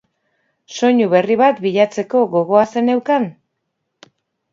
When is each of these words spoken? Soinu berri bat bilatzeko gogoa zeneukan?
Soinu 0.77 1.09
berri 1.11 1.35
bat 1.41 1.61
bilatzeko 1.65 2.21
gogoa 2.31 2.63
zeneukan? 2.73 3.29